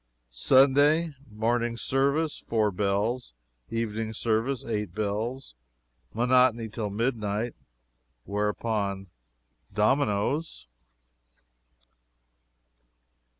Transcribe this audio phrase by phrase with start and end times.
[0.31, 3.35] "Sunday Morning service, four bells.
[3.69, 5.53] Evening service, eight bells.
[6.11, 7.53] Monotony till midnight.
[8.25, 9.11] Whereupon,
[9.71, 10.65] dominoes.